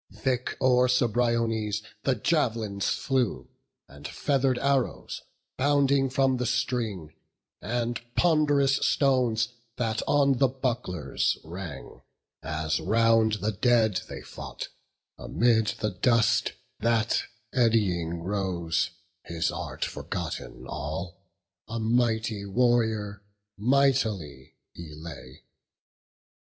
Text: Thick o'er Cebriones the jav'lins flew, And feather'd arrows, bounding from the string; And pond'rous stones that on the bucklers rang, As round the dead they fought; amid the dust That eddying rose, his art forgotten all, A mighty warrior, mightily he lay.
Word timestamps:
Thick 0.15 0.57
o'er 0.59 0.87
Cebriones 0.87 1.83
the 2.05 2.15
jav'lins 2.15 2.85
flew, 2.89 3.51
And 3.87 4.07
feather'd 4.07 4.57
arrows, 4.57 5.21
bounding 5.59 6.09
from 6.09 6.37
the 6.37 6.47
string; 6.47 7.13
And 7.61 8.01
pond'rous 8.15 8.83
stones 8.83 9.49
that 9.77 10.01
on 10.07 10.39
the 10.39 10.47
bucklers 10.47 11.37
rang, 11.43 12.01
As 12.41 12.79
round 12.79 13.33
the 13.43 13.51
dead 13.51 14.01
they 14.09 14.21
fought; 14.23 14.69
amid 15.19 15.67
the 15.81 15.91
dust 15.91 16.53
That 16.79 17.21
eddying 17.53 18.23
rose, 18.23 18.89
his 19.25 19.51
art 19.51 19.85
forgotten 19.85 20.65
all, 20.67 21.21
A 21.67 21.79
mighty 21.79 22.43
warrior, 22.43 23.21
mightily 23.55 24.55
he 24.73 24.95
lay. 24.95 25.43